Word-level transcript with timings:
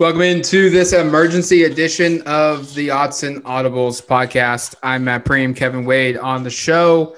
Welcome 0.00 0.22
into 0.22 0.70
this 0.70 0.92
emergency 0.92 1.62
edition 1.62 2.20
of 2.22 2.74
the 2.74 2.88
Autzen 2.88 3.42
Audibles 3.42 4.04
podcast. 4.04 4.74
I'm 4.82 5.04
Matt 5.04 5.24
Prehm, 5.24 5.54
Kevin 5.54 5.84
Wade 5.84 6.16
on 6.16 6.42
the 6.42 6.50
show, 6.50 7.14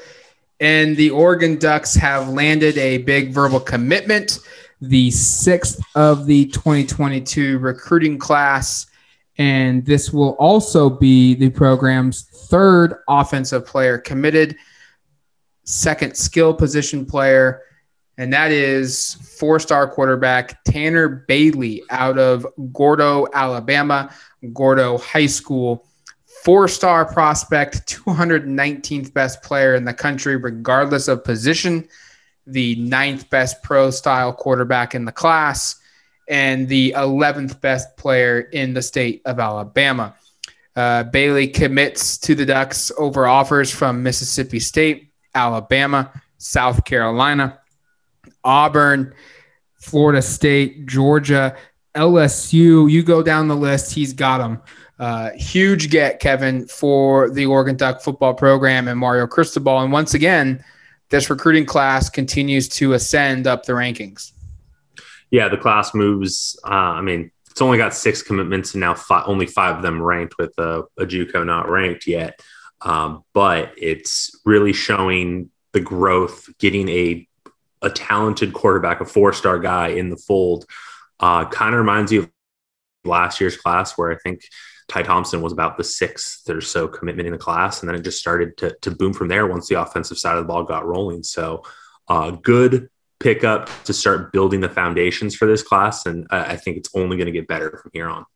and 0.60 0.94
the 0.94 1.08
Oregon 1.08 1.56
Ducks 1.56 1.94
have 1.94 2.28
landed 2.28 2.76
a 2.76 2.98
big 2.98 3.32
verbal 3.32 3.60
commitment, 3.60 4.40
the 4.82 5.10
sixth 5.10 5.80
of 5.94 6.26
the 6.26 6.48
2022 6.48 7.58
recruiting 7.60 8.18
class, 8.18 8.88
and 9.38 9.82
this 9.86 10.12
will 10.12 10.32
also 10.32 10.90
be 10.90 11.34
the 11.34 11.48
program's 11.48 12.24
third 12.24 12.96
offensive 13.08 13.64
player 13.64 13.96
committed, 13.96 14.54
second 15.64 16.14
skill 16.14 16.52
position 16.52 17.06
player 17.06 17.62
and 18.18 18.32
that 18.32 18.50
is 18.50 19.14
four 19.14 19.58
star 19.60 19.88
quarterback 19.88 20.62
Tanner 20.64 21.08
Bailey 21.08 21.82
out 21.90 22.18
of 22.18 22.46
Gordo, 22.72 23.26
Alabama, 23.32 24.12
Gordo 24.52 24.98
High 24.98 25.26
School. 25.26 25.84
Four 26.44 26.68
star 26.68 27.04
prospect, 27.04 27.86
219th 27.88 29.12
best 29.12 29.42
player 29.42 29.74
in 29.74 29.84
the 29.84 29.94
country, 29.94 30.36
regardless 30.36 31.08
of 31.08 31.24
position, 31.24 31.88
the 32.46 32.76
ninth 32.76 33.28
best 33.30 33.62
pro 33.62 33.90
style 33.90 34.32
quarterback 34.32 34.94
in 34.94 35.04
the 35.04 35.12
class, 35.12 35.76
and 36.28 36.68
the 36.68 36.94
11th 36.96 37.60
best 37.60 37.96
player 37.96 38.40
in 38.40 38.74
the 38.74 38.82
state 38.82 39.22
of 39.24 39.40
Alabama. 39.40 40.14
Uh, 40.76 41.04
Bailey 41.04 41.48
commits 41.48 42.18
to 42.18 42.34
the 42.34 42.46
Ducks 42.46 42.92
over 42.98 43.26
offers 43.26 43.70
from 43.72 44.02
Mississippi 44.02 44.60
State, 44.60 45.10
Alabama, 45.34 46.12
South 46.38 46.84
Carolina, 46.84 47.58
Auburn, 48.46 49.12
Florida 49.74 50.22
State, 50.22 50.86
Georgia, 50.86 51.56
LSU. 51.94 52.90
You 52.90 53.02
go 53.02 53.22
down 53.22 53.48
the 53.48 53.56
list, 53.56 53.92
he's 53.92 54.12
got 54.12 54.38
them. 54.38 54.62
Uh, 54.98 55.30
huge 55.32 55.90
get, 55.90 56.20
Kevin, 56.20 56.66
for 56.66 57.28
the 57.28 57.44
Oregon 57.44 57.76
Duck 57.76 58.00
football 58.00 58.32
program 58.32 58.88
and 58.88 58.98
Mario 58.98 59.26
Cristobal. 59.26 59.80
And 59.80 59.92
once 59.92 60.14
again, 60.14 60.64
this 61.10 61.28
recruiting 61.28 61.66
class 61.66 62.08
continues 62.08 62.68
to 62.70 62.94
ascend 62.94 63.46
up 63.46 63.66
the 63.66 63.74
rankings. 63.74 64.32
Yeah, 65.30 65.48
the 65.48 65.58
class 65.58 65.94
moves. 65.94 66.58
Uh, 66.64 66.70
I 66.70 67.00
mean, 67.02 67.30
it's 67.50 67.60
only 67.60 67.78
got 67.78 67.94
six 67.94 68.22
commitments, 68.22 68.74
and 68.74 68.80
now 68.80 68.94
five, 68.94 69.24
only 69.26 69.46
five 69.46 69.76
of 69.76 69.82
them 69.82 70.02
ranked 70.02 70.34
with 70.38 70.52
a, 70.58 70.84
a 70.98 71.04
JUCO 71.04 71.44
not 71.44 71.68
ranked 71.68 72.06
yet. 72.06 72.40
Um, 72.82 73.24
but 73.32 73.72
it's 73.76 74.40
really 74.44 74.72
showing 74.72 75.50
the 75.72 75.80
growth, 75.80 76.48
getting 76.58 76.88
a 76.88 77.25
a 77.86 77.90
talented 77.90 78.52
quarterback, 78.52 79.00
a 79.00 79.04
four 79.04 79.32
star 79.32 79.58
guy 79.58 79.88
in 79.88 80.10
the 80.10 80.16
fold. 80.16 80.66
Uh, 81.20 81.46
kind 81.46 81.74
of 81.74 81.78
reminds 81.78 82.12
you 82.12 82.24
of 82.24 82.30
last 83.04 83.40
year's 83.40 83.56
class 83.56 83.96
where 83.96 84.10
I 84.10 84.16
think 84.16 84.42
Ty 84.88 85.02
Thompson 85.02 85.40
was 85.40 85.52
about 85.52 85.78
the 85.78 85.84
sixth 85.84 86.50
or 86.50 86.60
so 86.60 86.88
commitment 86.88 87.26
in 87.26 87.32
the 87.32 87.38
class. 87.38 87.80
And 87.80 87.88
then 87.88 87.96
it 87.96 88.02
just 88.02 88.18
started 88.18 88.56
to, 88.58 88.76
to 88.82 88.90
boom 88.90 89.12
from 89.12 89.28
there 89.28 89.46
once 89.46 89.68
the 89.68 89.80
offensive 89.80 90.18
side 90.18 90.36
of 90.36 90.44
the 90.44 90.48
ball 90.48 90.64
got 90.64 90.84
rolling. 90.84 91.22
So, 91.22 91.62
uh, 92.08 92.32
good 92.32 92.88
pickup 93.18 93.70
to 93.84 93.92
start 93.92 94.32
building 94.32 94.60
the 94.60 94.68
foundations 94.68 95.34
for 95.34 95.46
this 95.46 95.62
class. 95.62 96.06
And 96.06 96.26
I 96.30 96.56
think 96.56 96.76
it's 96.76 96.90
only 96.94 97.16
going 97.16 97.26
to 97.26 97.32
get 97.32 97.48
better 97.48 97.78
from 97.82 97.90
here 97.94 98.08
on. 98.08 98.26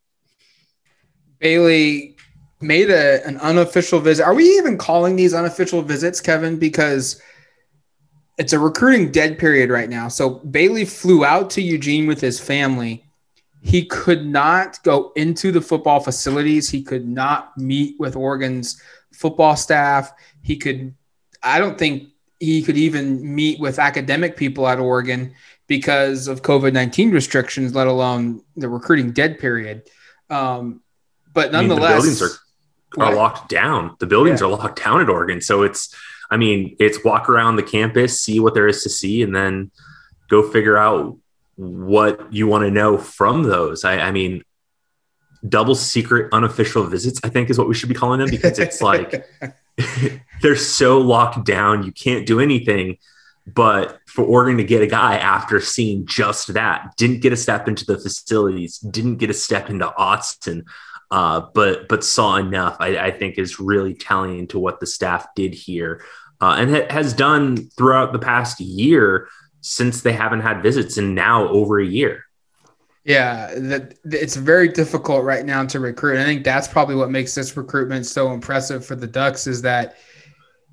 Bailey 1.39 2.15
made 2.61 2.89
a, 2.89 3.25
an 3.25 3.37
unofficial 3.37 3.99
visit. 3.99 4.23
Are 4.23 4.33
we 4.33 4.45
even 4.57 4.77
calling 4.77 5.15
these 5.15 5.33
unofficial 5.33 5.81
visits, 5.81 6.19
Kevin? 6.19 6.57
Because 6.57 7.21
it's 8.41 8.53
a 8.53 8.59
recruiting 8.59 9.11
dead 9.11 9.37
period 9.37 9.69
right 9.69 9.87
now. 9.87 10.07
So 10.07 10.31
Bailey 10.31 10.83
flew 10.83 11.23
out 11.23 11.51
to 11.51 11.61
Eugene 11.61 12.07
with 12.07 12.19
his 12.19 12.39
family. 12.39 13.05
He 13.61 13.85
could 13.85 14.25
not 14.25 14.81
go 14.81 15.11
into 15.15 15.51
the 15.51 15.61
football 15.61 15.99
facilities. 15.99 16.67
He 16.67 16.81
could 16.81 17.07
not 17.07 17.55
meet 17.55 17.99
with 17.99 18.15
Oregon's 18.15 18.81
football 19.13 19.55
staff. 19.55 20.11
He 20.41 20.57
could, 20.57 20.95
I 21.43 21.59
don't 21.59 21.77
think 21.77 22.09
he 22.39 22.63
could 22.63 22.77
even 22.77 23.35
meet 23.35 23.59
with 23.59 23.77
academic 23.77 24.35
people 24.35 24.67
at 24.67 24.79
Oregon 24.79 25.35
because 25.67 26.27
of 26.27 26.41
COVID 26.41 26.73
19 26.73 27.11
restrictions, 27.11 27.75
let 27.75 27.85
alone 27.85 28.41
the 28.55 28.69
recruiting 28.69 29.11
dead 29.11 29.37
period. 29.37 29.87
Um, 30.31 30.81
but 31.31 31.51
nonetheless, 31.51 31.83
I 31.83 32.05
mean, 32.05 32.13
the 32.15 32.17
buildings 32.17 32.21
are, 32.97 33.03
are 33.03 33.13
locked 33.13 33.49
down. 33.49 33.97
The 33.99 34.07
buildings 34.07 34.41
yeah. 34.41 34.47
are 34.47 34.49
locked 34.49 34.83
down 34.83 34.99
at 34.99 35.09
Oregon. 35.09 35.41
So 35.41 35.61
it's, 35.61 35.95
I 36.31 36.37
mean, 36.37 36.77
it's 36.79 37.03
walk 37.03 37.29
around 37.29 37.57
the 37.57 37.63
campus, 37.63 38.21
see 38.21 38.39
what 38.39 38.53
there 38.53 38.67
is 38.67 38.83
to 38.83 38.89
see, 38.89 39.21
and 39.21 39.35
then 39.35 39.69
go 40.29 40.49
figure 40.49 40.77
out 40.77 41.17
what 41.55 42.33
you 42.33 42.47
want 42.47 42.63
to 42.63 42.71
know 42.71 42.97
from 42.97 43.43
those. 43.43 43.83
I, 43.83 43.99
I 43.99 44.11
mean, 44.11 44.43
double 45.47 45.75
secret 45.75 46.29
unofficial 46.31 46.85
visits, 46.85 47.19
I 47.23 47.29
think 47.29 47.49
is 47.49 47.57
what 47.57 47.67
we 47.67 47.73
should 47.73 47.89
be 47.89 47.95
calling 47.95 48.19
them 48.19 48.29
because 48.29 48.59
it's 48.59 48.81
like 48.81 49.27
they're 50.41 50.55
so 50.55 50.99
locked 50.99 51.45
down, 51.45 51.83
you 51.83 51.91
can't 51.91 52.25
do 52.25 52.39
anything. 52.39 52.97
But 53.45 53.99
for 54.07 54.23
Oregon 54.23 54.57
to 54.57 54.63
get 54.63 54.83
a 54.83 54.87
guy 54.87 55.17
after 55.17 55.59
seeing 55.59 56.05
just 56.05 56.53
that, 56.53 56.93
didn't 56.95 57.21
get 57.21 57.33
a 57.33 57.37
step 57.37 57.67
into 57.67 57.83
the 57.85 57.97
facilities, 57.97 58.77
didn't 58.77 59.17
get 59.17 59.31
a 59.31 59.33
step 59.33 59.69
into 59.69 59.87
Autzen, 59.97 60.63
uh, 61.09 61.41
but 61.53 61.89
but 61.89 62.03
saw 62.03 62.37
enough. 62.37 62.77
I, 62.79 62.97
I, 62.97 63.11
think 63.11 63.37
is 63.37 63.59
really 63.59 63.95
telling 63.95 64.47
to 64.47 64.59
what 64.59 64.79
the 64.79 64.85
staff 64.85 65.27
did 65.35 65.53
here 65.53 66.03
uh, 66.41 66.55
and 66.57 66.75
ha- 66.75 66.87
has 66.89 67.13
done 67.13 67.69
throughout 67.77 68.11
the 68.11 68.19
past 68.19 68.59
year 68.59 69.27
since 69.61 70.01
they 70.01 70.13
haven't 70.13 70.41
had 70.41 70.63
visits 70.63 70.97
in 70.97 71.13
now 71.13 71.47
over 71.47 71.79
a 71.79 71.85
year. 71.85 72.25
Yeah, 73.03 73.53
that 73.55 73.95
it's 74.05 74.35
very 74.35 74.67
difficult 74.67 75.23
right 75.23 75.45
now 75.45 75.65
to 75.65 75.79
recruit. 75.79 76.19
I 76.19 76.23
think 76.23 76.43
that's 76.43 76.67
probably 76.67 76.95
what 76.95 77.09
makes 77.09 77.33
this 77.33 77.55
recruitment 77.57 78.05
so 78.05 78.31
impressive 78.31 78.85
for 78.85 78.95
the 78.95 79.07
Ducks 79.07 79.47
is 79.47 79.61
that 79.63 79.97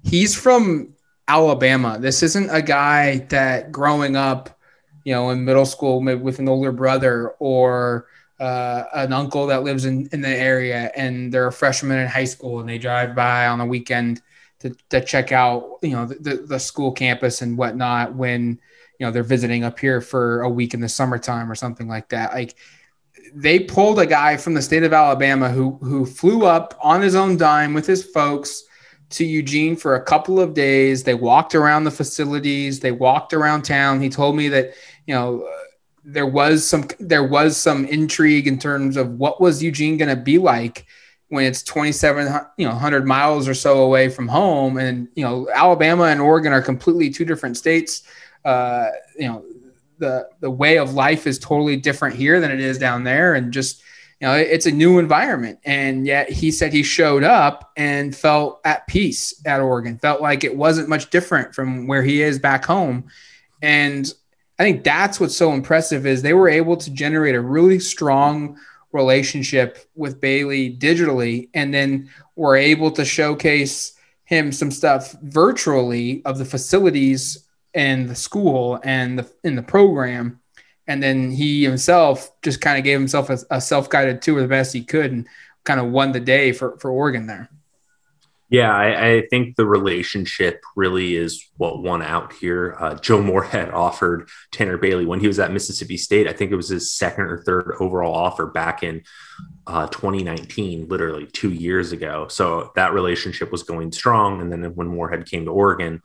he's 0.05 0.35
from 0.35 0.95
Alabama. 1.27 1.99
This 1.99 2.23
isn't 2.23 2.51
a 2.51 2.61
guy 2.61 3.19
that 3.31 3.73
growing 3.73 4.17
up, 4.17 4.59
you 5.05 5.15
know, 5.15 5.31
in 5.31 5.45
middle 5.45 5.67
school 5.67 6.03
with 6.03 6.39
an 6.39 6.49
older 6.49 6.73
brother 6.73 7.31
or 7.39 8.09
uh, 8.41 8.85
an 8.95 9.13
uncle 9.13 9.47
that 9.47 9.63
lives 9.63 9.87
in, 9.87 10.09
in 10.13 10.21
the 10.21 10.29
area 10.29 10.91
and 10.95 11.33
they're 11.33 11.49
a 11.49 11.53
freshman 11.53 11.99
in 11.99 12.07
high 12.07 12.25
school 12.25 12.61
and 12.61 12.69
they 12.69 12.79
drive 12.79 13.15
by 13.15 13.47
on 13.47 13.59
the 13.59 13.65
weekend 13.65 14.23
to, 14.61 14.75
to 14.91 15.01
check 15.01 15.33
out 15.33 15.79
you 15.83 15.91
know 15.91 16.07
the, 16.07 16.45
the 16.47 16.59
school 16.59 16.93
campus 16.93 17.43
and 17.43 17.57
whatnot 17.57 18.15
when 18.15 18.59
you 18.99 19.07
know 19.07 19.11
they're 19.11 19.23
visiting 19.23 19.65
up 19.65 19.79
here 19.79 20.01
for 20.01 20.43
a 20.43 20.49
week 20.49 20.75
in 20.75 20.81
the 20.81 20.89
summertime 20.89 21.51
or 21.51 21.55
something 21.55 21.89
like 21.89 22.09
that. 22.09 22.33
Like 22.33 22.57
they 23.35 23.61
pulled 23.61 23.99
a 23.99 24.07
guy 24.07 24.37
from 24.37 24.55
the 24.55 24.63
state 24.63 24.83
of 24.83 24.93
alabama 24.93 25.51
who 25.51 25.73
who 25.83 26.07
flew 26.07 26.45
up 26.45 26.79
on 26.83 27.03
his 27.03 27.15
own 27.15 27.37
dime 27.37 27.75
with 27.75 27.87
his 27.87 28.05
folks 28.05 28.65
to 29.11 29.25
eugene 29.25 29.75
for 29.75 29.95
a 29.95 30.03
couple 30.03 30.39
of 30.39 30.55
days. 30.55 31.03
They 31.03 31.15
walked 31.15 31.55
around 31.55 31.85
the 31.85 31.91
facilities. 31.91 32.81
They 32.81 32.93
walked 32.93 33.33
around 33.33 33.63
town. 33.63 34.03
He 34.03 34.09
told 34.09 34.37
me 34.37 34.49
that 34.49 34.75
you 35.07 35.15
know 35.15 35.49
there 36.05 36.27
was 36.27 36.67
some 36.67 36.89
there 36.99 37.25
was 37.25 37.57
some 37.57 37.85
intrigue 37.87 38.47
in 38.47 38.59
terms 38.59 38.97
of 38.97 39.13
what 39.13 39.41
was 39.41 39.63
eugene 39.63 39.97
going 39.97 40.15
to 40.15 40.23
be 40.23 40.39
like 40.39 40.87
when 41.29 41.45
it's 41.45 41.63
27 41.63 42.27
you 42.57 42.65
know 42.67 42.73
100 42.73 43.07
miles 43.07 43.49
or 43.49 43.55
so 43.55 43.83
away 43.83 44.09
from 44.09 44.29
home 44.29 44.79
and 44.79 45.09
you 45.15 45.25
know 45.25 45.49
alabama 45.55 46.05
and 46.05 46.21
oregon 46.21 46.53
are 46.53 46.63
completely 46.63 47.11
two 47.11 47.25
different 47.25 47.57
states 47.57 48.03
uh, 48.45 48.89
you 49.19 49.29
know 49.29 49.45
the 49.99 50.29
the 50.41 50.51
way 50.51 50.79
of 50.79 50.95
life 50.95 51.27
is 51.27 51.39
totally 51.39 51.77
different 51.77 52.15
here 52.17 52.41
than 52.41 52.51
it 52.51 52.61
is 52.61 52.79
down 52.79 53.05
there 53.05 53.35
and 53.35 53.53
just 53.53 53.83
you 54.21 54.27
know 54.27 54.35
it's 54.35 54.67
a 54.67 54.71
new 54.71 54.99
environment. 54.99 55.59
And 55.65 56.07
yet 56.07 56.31
he 56.31 56.51
said 56.51 56.73
he 56.73 56.83
showed 56.83 57.23
up 57.23 57.73
and 57.77 58.15
felt 58.15 58.61
at 58.65 58.87
peace 58.87 59.41
at 59.45 59.61
oregon 59.61 59.99
felt 59.99 60.21
like 60.21 60.45
it 60.45 60.57
wasn't 60.57 60.89
much 60.89 61.11
different 61.11 61.55
from 61.55 61.87
where 61.87 62.03
he 62.03 62.23
is 62.23 62.39
back 62.39 62.65
home. 62.65 63.05
And 63.63 64.13
i 64.59 64.65
think 64.65 64.83
that's 64.83 65.21
what's 65.21 65.37
so 65.37 65.53
impressive 65.53 66.07
is 66.07 66.23
they 66.23 66.35
were 66.35 66.49
able 66.49 66.77
to 66.77 66.91
generate 66.91 67.35
a 67.35 67.41
really 67.41 67.79
strong 67.79 68.59
relationship 68.93 69.79
with 69.95 70.21
Bailey 70.21 70.77
digitally, 70.77 71.51
and 71.55 71.73
then 71.73 72.11
we're 72.37 72.57
able 72.57 72.91
to 72.93 73.05
showcase 73.05 73.93
him 74.25 74.53
some 74.53 74.71
stuff 74.71 75.13
virtually 75.23 76.23
of 76.25 76.39
the 76.39 76.45
facilities 76.45 77.49
and 77.75 78.09
the 78.09 78.15
school 78.15 78.81
and 78.85 79.19
the 79.19 79.31
in 79.45 79.55
the 79.55 79.63
program. 79.63 80.41
And 80.87 81.03
then 81.03 81.31
he 81.31 81.63
himself 81.63 82.31
just 82.43 82.61
kind 82.61 82.79
of 82.79 82.85
gave 82.85 82.99
himself 82.99 83.29
a, 83.29 83.39
a 83.51 83.61
self-guided 83.61 84.23
tour 84.23 84.41
the 84.41 84.49
best 84.49 84.73
he 84.73 84.83
could 84.83 85.13
and 85.13 85.29
kind 85.65 85.81
of 85.81 85.91
won 85.91 86.13
the 86.13 86.21
day 86.21 86.53
for, 86.53 86.79
for 86.79 86.91
Oregon 86.91 87.27
there. 87.27 87.51
Yeah, 88.51 88.75
I, 88.75 89.09
I, 89.09 89.27
think 89.29 89.57
the 89.57 89.67
relationship 89.67 90.63
really 90.75 91.17
is 91.17 91.47
what 91.59 91.83
won 91.83 92.01
out 92.01 92.33
here. 92.33 92.77
Uh, 92.81 92.95
Joe 92.95 93.21
Moorhead 93.21 93.71
offered 93.75 94.31
Tanner 94.53 94.79
Bailey 94.79 95.05
when 95.05 95.21
he 95.21 95.27
was 95.27 95.39
at 95.39 95.53
Mississippi 95.53 95.99
State. 95.99 96.27
I 96.27 96.33
think 96.33 96.51
it 96.51 96.57
was 96.57 96.71
his 96.71 96.91
second 96.91 97.25
or 97.25 97.43
third 97.43 97.77
overall 97.79 98.15
offer 98.15 98.47
back 98.47 98.83
in 98.83 99.03
uh, 99.67 99.87
2019, 99.89 100.89
literally 100.89 101.27
two 101.27 101.53
years 101.53 101.93
ago. 101.93 102.27
So 102.29 102.73
that 102.75 102.95
relationship 102.95 103.53
was 103.53 103.65
going 103.65 103.93
strong. 103.93 104.41
And 104.41 104.51
then 104.51 104.65
when 104.75 104.89
Moorhead 104.89 105.27
came 105.27 105.45
to 105.45 105.51
Oregon, 105.51 106.01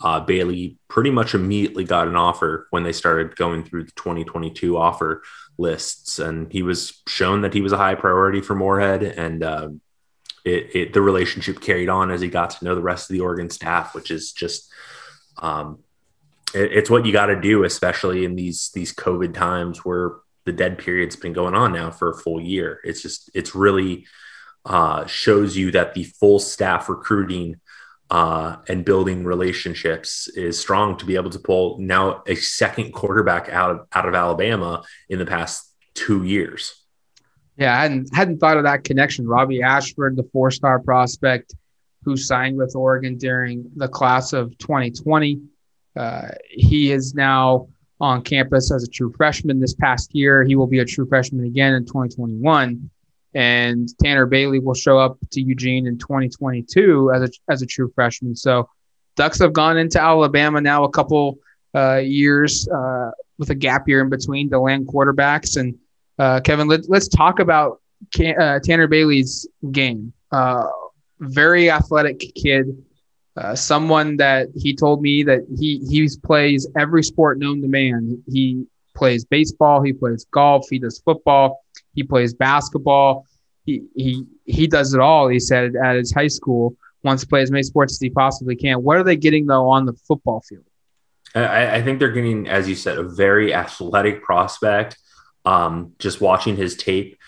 uh, 0.00 0.20
Bailey 0.20 0.78
pretty 0.86 1.10
much 1.10 1.34
immediately 1.34 1.82
got 1.82 2.06
an 2.06 2.14
offer 2.14 2.68
when 2.70 2.84
they 2.84 2.92
started 2.92 3.34
going 3.34 3.64
through 3.64 3.84
the 3.84 3.92
2022 3.92 4.76
offer 4.76 5.22
lists, 5.58 6.20
and 6.20 6.52
he 6.52 6.62
was 6.62 7.02
shown 7.08 7.40
that 7.40 7.52
he 7.52 7.60
was 7.60 7.72
a 7.72 7.76
high 7.76 7.96
priority 7.96 8.40
for 8.40 8.54
Moorhead, 8.54 9.02
and 9.02 9.42
uh, 9.42 9.68
it, 10.48 10.74
it, 10.74 10.92
the 10.92 11.02
relationship 11.02 11.60
carried 11.60 11.88
on 11.88 12.10
as 12.10 12.20
he 12.20 12.28
got 12.28 12.50
to 12.50 12.64
know 12.64 12.74
the 12.74 12.82
rest 12.82 13.10
of 13.10 13.14
the 13.14 13.20
Oregon 13.20 13.50
staff, 13.50 13.94
which 13.94 14.10
is 14.10 14.32
just 14.32 14.70
um, 15.40 15.80
it, 16.54 16.72
it's 16.72 16.90
what 16.90 17.06
you 17.06 17.12
got 17.12 17.26
to 17.26 17.40
do, 17.40 17.64
especially 17.64 18.24
in 18.24 18.34
these 18.34 18.70
these 18.74 18.94
COVID 18.94 19.34
times 19.34 19.84
where 19.84 20.16
the 20.44 20.52
dead 20.52 20.78
period's 20.78 21.16
been 21.16 21.32
going 21.32 21.54
on 21.54 21.72
now 21.72 21.90
for 21.90 22.10
a 22.10 22.16
full 22.16 22.40
year. 22.40 22.80
It's 22.84 23.02
just 23.02 23.30
it's 23.34 23.54
really 23.54 24.06
uh, 24.64 25.06
shows 25.06 25.56
you 25.56 25.70
that 25.72 25.94
the 25.94 26.04
full 26.04 26.38
staff 26.38 26.88
recruiting 26.88 27.56
uh, 28.10 28.56
and 28.68 28.84
building 28.84 29.24
relationships 29.24 30.28
is 30.28 30.58
strong 30.58 30.96
to 30.96 31.04
be 31.04 31.16
able 31.16 31.30
to 31.30 31.38
pull 31.38 31.78
now 31.78 32.22
a 32.26 32.34
second 32.34 32.92
quarterback 32.92 33.48
out 33.50 33.70
of 33.70 33.86
out 33.92 34.08
of 34.08 34.14
Alabama 34.14 34.82
in 35.08 35.18
the 35.18 35.26
past 35.26 35.70
two 35.94 36.24
years. 36.24 36.74
Yeah, 37.58 37.76
I 37.76 37.82
hadn't 37.82 38.14
hadn't 38.14 38.38
thought 38.38 38.56
of 38.56 38.64
that 38.64 38.84
connection. 38.84 39.26
Robbie 39.26 39.62
Ashford, 39.62 40.16
the 40.16 40.28
four 40.32 40.50
star 40.50 40.78
prospect 40.78 41.54
who 42.04 42.16
signed 42.16 42.56
with 42.56 42.76
Oregon 42.76 43.18
during 43.18 43.70
the 43.76 43.88
class 43.88 44.32
of 44.32 44.56
2020. 44.58 45.40
Uh, 45.96 46.28
he 46.48 46.92
is 46.92 47.14
now 47.14 47.68
on 48.00 48.22
campus 48.22 48.72
as 48.72 48.84
a 48.84 48.86
true 48.86 49.12
freshman 49.16 49.58
this 49.58 49.74
past 49.74 50.14
year. 50.14 50.44
He 50.44 50.54
will 50.54 50.68
be 50.68 50.78
a 50.78 50.84
true 50.84 51.06
freshman 51.06 51.44
again 51.44 51.74
in 51.74 51.84
2021 51.84 52.88
and 53.34 53.88
Tanner 54.02 54.26
Bailey 54.26 54.58
will 54.58 54.74
show 54.74 54.98
up 54.98 55.18
to 55.32 55.40
Eugene 55.40 55.86
in 55.86 55.98
2022 55.98 57.12
as 57.14 57.22
a 57.22 57.52
as 57.52 57.62
a 57.62 57.66
true 57.66 57.90
freshman. 57.94 58.34
So 58.34 58.68
Ducks 59.16 59.40
have 59.40 59.52
gone 59.52 59.76
into 59.76 60.00
Alabama 60.00 60.60
now 60.60 60.84
a 60.84 60.90
couple 60.90 61.38
uh, 61.74 61.96
years 61.96 62.68
uh, 62.68 63.10
with 63.38 63.50
a 63.50 63.54
gap 63.54 63.88
year 63.88 64.00
in 64.00 64.08
between 64.08 64.48
to 64.50 64.60
land 64.60 64.86
quarterbacks. 64.86 65.56
And 65.56 65.76
uh, 66.18 66.40
Kevin, 66.40 66.68
let, 66.68 66.88
us 66.90 67.08
talk 67.08 67.38
about 67.38 67.80
uh, 68.18 68.58
Tanner 68.60 68.88
Bailey's 68.88 69.46
game. 69.70 70.12
Uh, 70.30 70.66
very 71.20 71.70
athletic 71.70 72.20
kid. 72.34 72.84
Uh, 73.36 73.54
someone 73.54 74.16
that 74.16 74.48
he 74.56 74.74
told 74.74 75.00
me 75.00 75.22
that 75.22 75.40
he 75.58 75.78
he 75.88 76.08
plays 76.24 76.66
every 76.76 77.04
sport 77.04 77.38
known 77.38 77.62
to 77.62 77.68
man. 77.68 78.22
He 78.26 78.66
plays 78.96 79.24
baseball, 79.24 79.80
he 79.80 79.92
plays 79.92 80.26
golf, 80.32 80.66
he 80.68 80.80
does 80.80 80.98
football, 80.98 81.62
he 81.94 82.02
plays 82.02 82.34
basketball. 82.34 83.26
He 83.64 83.84
he 83.94 84.24
he 84.44 84.66
does 84.66 84.92
it 84.92 85.00
all. 85.00 85.28
He 85.28 85.38
said 85.38 85.76
at 85.76 85.94
his 85.94 86.12
high 86.12 86.26
school 86.26 86.76
wants 87.04 87.22
to 87.22 87.28
play 87.28 87.42
as 87.42 87.50
many 87.50 87.62
sports 87.62 87.92
as 87.92 88.00
he 88.00 88.10
possibly 88.10 88.56
can. 88.56 88.82
What 88.82 88.96
are 88.96 89.04
they 89.04 89.16
getting 89.16 89.46
though 89.46 89.68
on 89.68 89.86
the 89.86 89.92
football 89.92 90.40
field? 90.40 90.64
I, 91.34 91.76
I 91.76 91.82
think 91.82 91.98
they're 91.98 92.10
getting, 92.10 92.48
as 92.48 92.68
you 92.68 92.74
said, 92.74 92.98
a 92.98 93.04
very 93.04 93.54
athletic 93.54 94.22
prospect. 94.22 94.96
Um, 95.48 95.94
just 95.98 96.20
watching 96.20 96.56
his 96.56 96.76
tape, 96.76 97.18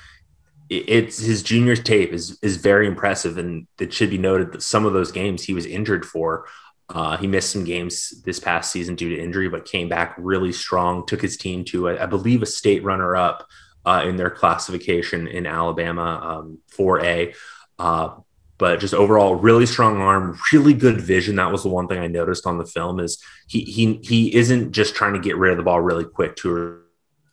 it's 0.68 1.18
his 1.18 1.42
junior 1.42 1.74
tape 1.74 2.12
is 2.12 2.38
is 2.42 2.58
very 2.58 2.86
impressive, 2.86 3.38
and 3.38 3.66
it 3.78 3.94
should 3.94 4.10
be 4.10 4.18
noted 4.18 4.52
that 4.52 4.62
some 4.62 4.84
of 4.84 4.92
those 4.92 5.10
games 5.10 5.42
he 5.42 5.54
was 5.54 5.64
injured 5.64 6.04
for. 6.04 6.46
Uh, 6.90 7.16
he 7.16 7.26
missed 7.26 7.50
some 7.50 7.64
games 7.64 8.22
this 8.26 8.38
past 8.38 8.70
season 8.72 8.94
due 8.94 9.08
to 9.08 9.22
injury, 9.22 9.48
but 9.48 9.64
came 9.64 9.88
back 9.88 10.14
really 10.18 10.52
strong. 10.52 11.06
Took 11.06 11.22
his 11.22 11.38
team 11.38 11.64
to, 11.66 11.88
I, 11.88 12.06
believe, 12.06 12.42
a 12.42 12.46
state 12.46 12.82
runner-up 12.84 13.46
uh, 13.86 14.04
in 14.04 14.16
their 14.16 14.28
classification 14.28 15.28
in 15.28 15.46
Alabama 15.46 16.20
um, 16.22 16.58
4A. 16.76 17.34
Uh, 17.78 18.16
but 18.58 18.80
just 18.80 18.92
overall, 18.92 19.36
really 19.36 19.66
strong 19.66 19.98
arm, 19.98 20.38
really 20.52 20.74
good 20.74 21.00
vision. 21.00 21.36
That 21.36 21.52
was 21.52 21.62
the 21.62 21.68
one 21.68 21.88
thing 21.88 22.00
I 22.00 22.08
noticed 22.08 22.46
on 22.46 22.58
the 22.58 22.66
film 22.66 23.00
is 23.00 23.22
he 23.46 23.60
he 23.62 24.00
he 24.02 24.34
isn't 24.34 24.72
just 24.72 24.94
trying 24.94 25.14
to 25.14 25.20
get 25.20 25.38
rid 25.38 25.52
of 25.52 25.56
the 25.56 25.62
ball 25.62 25.80
really 25.80 26.04
quick 26.04 26.36
to 26.36 26.82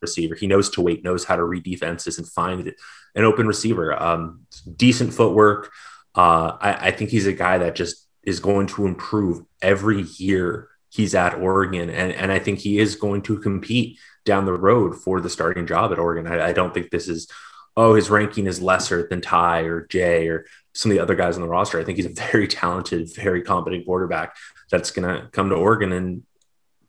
receiver. 0.02 0.36
He 0.36 0.48
knows 0.48 0.70
to 0.72 0.82
wait, 0.82 1.04
knows 1.04 1.26
how 1.26 1.36
to 1.36 1.44
read 1.44 1.64
defenses 1.64 2.18
and 2.18 2.28
find 2.28 2.74
an 3.16 3.24
open 3.24 3.48
receiver. 3.48 4.02
Um, 4.02 4.48
decent 4.76 5.14
footwork. 5.14 5.72
Uh, 6.16 6.58
I, 6.60 6.88
I 6.88 6.92
think 6.92 7.10
he's 7.10 7.28
a 7.28 7.34
guy 7.34 7.58
that 7.60 7.76
just 7.76 8.08
is 8.24 8.40
going 8.40 8.68
to 8.68 8.86
improve 8.86 9.44
every 9.62 10.02
year 10.18 10.70
he's 10.90 11.16
at 11.16 11.36
Oregon, 11.36 11.90
and 11.90 12.12
and 12.12 12.32
I 12.32 12.40
think 12.40 12.60
he 12.60 12.80
is 12.80 12.96
going 12.96 13.22
to 13.24 13.40
compete 13.40 14.00
down 14.26 14.46
the 14.46 14.54
road 14.54 14.96
for 14.96 15.22
the 15.22 15.30
starting 15.30 15.66
job 15.68 15.92
at 15.92 16.00
Oregon. 16.00 16.28
I, 16.28 16.48
I 16.48 16.54
don't 16.54 16.74
think 16.74 16.90
this 16.90 17.08
is, 17.08 17.30
oh, 17.76 17.96
his 17.96 18.10
ranking 18.10 18.46
is 18.46 18.62
lesser 18.62 19.08
than 19.08 19.22
Ty 19.22 19.62
or 19.62 19.88
Jay 19.88 20.28
or 20.28 20.46
some 20.74 20.92
of 20.92 20.98
the 20.98 21.02
other 21.02 21.16
guys 21.16 21.36
on 21.36 21.42
the 21.42 21.48
roster. 21.48 21.80
I 21.80 21.84
think 21.84 21.98
he's 21.98 22.06
a 22.06 22.10
very 22.32 22.48
talented, 22.48 23.14
very 23.16 23.42
competent 23.42 23.86
quarterback 23.86 24.36
that's 24.70 24.92
going 24.92 25.08
to 25.08 25.30
come 25.30 25.50
to 25.50 25.56
Oregon 25.56 25.94
and 25.94 26.24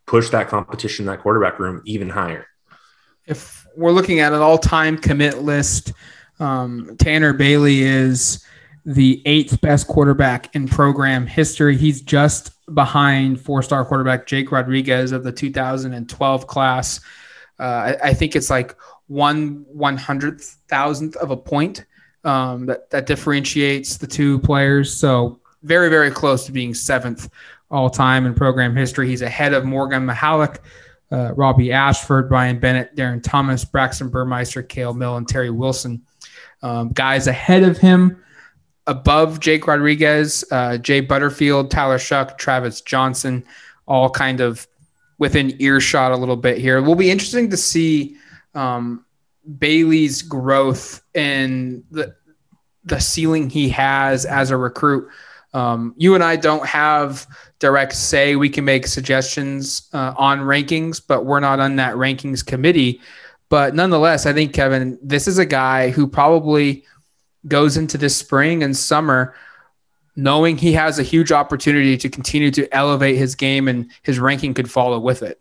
push 0.05 0.29
that 0.29 0.49
competition, 0.49 1.05
that 1.05 1.21
quarterback 1.21 1.59
room 1.59 1.81
even 1.85 2.09
higher. 2.09 2.47
If 3.29 3.65
we're 3.75 3.91
looking 3.91 4.19
at 4.19 4.33
an 4.33 4.39
all 4.39 4.57
time 4.57 4.97
commit 4.97 5.39
list, 5.39 5.93
um, 6.39 6.95
Tanner 6.99 7.31
Bailey 7.33 7.83
is 7.83 8.43
the 8.85 9.21
eighth 9.25 9.61
best 9.61 9.87
quarterback 9.87 10.53
in 10.55 10.67
program 10.67 11.27
history. 11.27 11.77
He's 11.77 12.01
just 12.01 12.51
behind 12.73 13.39
four 13.39 13.61
star 13.61 13.85
quarterback 13.85 14.25
Jake 14.25 14.51
Rodrigues 14.51 15.11
of 15.11 15.23
the 15.23 15.31
2012 15.31 16.47
class. 16.47 16.99
Uh, 17.59 17.63
I, 17.63 17.97
I, 18.09 18.13
think 18.13 18.35
it's 18.35 18.49
like 18.49 18.75
one 19.07 19.65
one 19.67 19.97
hundredth 19.97 20.59
thousandth 20.69 21.15
of 21.17 21.29
a 21.29 21.37
point 21.37 21.85
um, 22.23 22.65
that 22.67 22.89
that 22.89 23.05
differentiates 23.05 23.97
the 23.97 24.07
two 24.07 24.39
players. 24.39 24.93
So 24.93 25.39
very 25.63 25.89
very 25.89 26.09
close 26.09 26.45
to 26.45 26.51
being 26.51 26.73
seventh 26.73 27.29
all 27.69 27.89
time 27.89 28.25
in 28.25 28.33
program 28.33 28.75
history. 28.75 29.07
He's 29.07 29.21
ahead 29.21 29.53
of 29.53 29.65
Morgan 29.65 30.07
Mahalak, 30.07 30.59
uh, 31.11 31.33
Robbie 31.33 31.71
Ashford, 31.71 32.29
Bryan 32.29 32.59
Bennett, 32.59 32.95
Darron 32.95 33.21
Thomas, 33.23 33.65
Braxton 33.65 34.09
Burmeister, 34.09 34.61
Cale 34.63 34.93
Millen, 34.93 35.19
and 35.19 35.27
Terry 35.27 35.49
Wilson. 35.49 36.01
Um, 36.61 36.89
guys 36.89 37.27
ahead 37.27 37.63
of 37.63 37.77
him, 37.77 38.21
above 38.85 39.39
Jake 39.39 39.65
Rodrigues, 39.65 40.43
uh, 40.51 40.77
Jay 40.77 40.99
Butterfield, 40.99 41.71
Tyler 41.71 41.97
Shough, 41.97 42.37
Travis 42.37 42.81
Jonsen, 42.81 43.43
all 43.87 44.09
kind 44.09 44.41
of 44.41 44.67
within 45.17 45.55
earshot 45.61 46.11
a 46.11 46.17
little 46.17 46.35
bit 46.35 46.57
here. 46.57 46.77
It 46.77 46.81
will 46.81 46.95
be 46.95 47.09
interesting 47.09 47.49
to 47.49 47.57
see 47.57 48.17
um, 48.53 49.05
Bailey's 49.57 50.21
growth 50.21 51.01
and 51.15 51.83
the 51.91 52.15
the 52.85 52.99
ceiling 52.99 53.49
he 53.49 53.69
has 53.69 54.25
as 54.25 54.51
a 54.51 54.57
recruit. 54.57 55.09
Um, 55.53 55.93
you 55.97 56.15
and 56.15 56.23
I 56.23 56.35
don't 56.35 56.65
have 56.65 57.27
direct 57.59 57.93
say. 57.93 58.35
We 58.35 58.49
can 58.49 58.65
make 58.65 58.87
suggestions 58.87 59.89
uh, 59.93 60.13
on 60.17 60.39
rankings, 60.39 61.01
but 61.05 61.25
we're 61.25 61.39
not 61.39 61.59
on 61.59 61.75
that 61.77 61.95
rankings 61.95 62.45
committee. 62.45 63.01
But 63.49 63.73
nonetheless, 63.73 64.25
I 64.25 64.33
think 64.33 64.53
Kevin, 64.53 64.99
this 65.01 65.27
is 65.27 65.39
a 65.39 65.45
guy 65.45 65.89
who 65.89 66.07
probably 66.07 66.85
goes 67.47 67.77
into 67.77 67.97
this 67.97 68.15
spring 68.15 68.63
and 68.63 68.75
summer 68.77 69.33
knowing 70.15 70.57
he 70.57 70.73
has 70.73 70.99
a 70.99 71.03
huge 71.03 71.31
opportunity 71.31 71.97
to 71.97 72.09
continue 72.09 72.51
to 72.51 72.71
elevate 72.75 73.17
his 73.17 73.35
game 73.35 73.67
and 73.67 73.89
his 74.03 74.19
ranking 74.19 74.53
could 74.53 74.69
follow 74.69 74.99
with 74.99 75.23
it. 75.23 75.39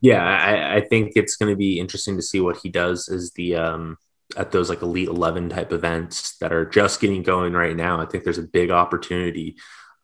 Yeah, 0.00 0.22
I, 0.22 0.76
I 0.76 0.80
think 0.80 1.12
it's 1.16 1.36
going 1.36 1.52
to 1.52 1.56
be 1.56 1.78
interesting 1.78 2.16
to 2.16 2.22
see 2.22 2.40
what 2.40 2.56
he 2.56 2.68
does 2.68 3.08
as 3.08 3.32
the 3.32 3.56
um, 3.56 3.98
at 4.36 4.52
those 4.52 4.68
like 4.68 4.82
elite 4.82 5.08
11 5.08 5.48
type 5.48 5.72
events 5.72 6.36
that 6.38 6.52
are 6.52 6.66
just 6.66 7.00
getting 7.00 7.22
going 7.22 7.52
right 7.52 7.76
now. 7.76 8.00
I 8.00 8.06
think 8.06 8.24
there's 8.24 8.38
a 8.38 8.42
big 8.42 8.70
opportunity. 8.70 9.56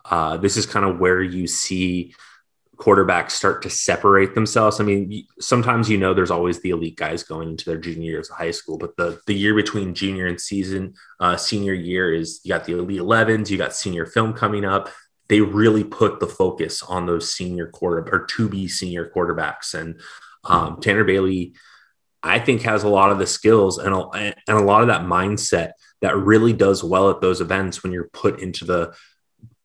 Uh, 0.04 0.36
this 0.36 0.56
is 0.56 0.66
kind 0.66 0.84
of 0.84 0.98
where 0.98 1.22
you 1.22 1.46
see 1.46 2.14
quarterbacks 2.76 3.32
start 3.32 3.62
to 3.62 3.70
separate 3.70 4.34
themselves. 4.34 4.80
I 4.80 4.84
mean, 4.84 5.26
sometimes 5.40 5.88
you 5.88 5.98
know 5.98 6.14
there's 6.14 6.30
always 6.30 6.60
the 6.60 6.70
elite 6.70 6.96
guys 6.96 7.22
going 7.22 7.48
into 7.50 7.64
their 7.64 7.78
junior 7.78 8.10
years 8.10 8.30
of 8.30 8.36
high 8.36 8.50
school, 8.50 8.78
but 8.78 8.96
the 8.96 9.20
the 9.26 9.34
year 9.34 9.54
between 9.54 9.94
junior 9.94 10.26
and 10.26 10.40
season 10.40 10.94
uh, 11.20 11.36
senior 11.36 11.72
year 11.72 12.12
is 12.12 12.40
you 12.44 12.50
got 12.50 12.64
the 12.64 12.78
elite 12.78 13.00
11s, 13.00 13.50
you 13.50 13.58
got 13.58 13.74
senior 13.74 14.06
film 14.06 14.32
coming 14.32 14.64
up. 14.64 14.90
They 15.28 15.40
really 15.40 15.84
put 15.84 16.20
the 16.20 16.26
focus 16.26 16.82
on 16.82 17.06
those 17.06 17.30
senior 17.30 17.68
quarter 17.68 18.06
or 18.12 18.26
to 18.26 18.48
be 18.48 18.68
senior 18.68 19.10
quarterbacks, 19.14 19.74
and 19.74 20.00
um, 20.44 20.80
Tanner 20.80 21.04
Bailey, 21.04 21.54
I 22.24 22.38
think, 22.38 22.62
has 22.62 22.82
a 22.82 22.88
lot 22.88 23.12
of 23.12 23.18
the 23.18 23.26
skills 23.26 23.78
and 23.78 23.94
a, 23.94 24.08
and 24.48 24.58
a 24.58 24.62
lot 24.62 24.80
of 24.80 24.88
that 24.88 25.02
mindset 25.02 25.72
that 26.00 26.16
really 26.16 26.54
does 26.54 26.82
well 26.82 27.10
at 27.10 27.20
those 27.20 27.40
events 27.40 27.82
when 27.82 27.92
you're 27.92 28.08
put 28.12 28.40
into 28.40 28.64
the 28.64 28.94